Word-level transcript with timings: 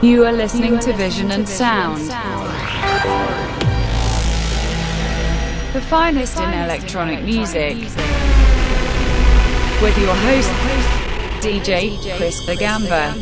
You 0.00 0.24
are 0.26 0.32
listening 0.32 0.78
to 0.78 0.92
Vision 0.92 1.32
and 1.32 1.48
Sound. 1.48 2.02
The 5.72 5.80
finest 5.80 6.38
in 6.38 6.50
electronic 6.50 7.24
music. 7.24 7.74
With 9.82 9.98
your 9.98 10.14
host, 10.14 10.52
DJ 11.42 12.16
Chris 12.16 12.46
the 12.46 12.54
Gamba. 12.54 13.12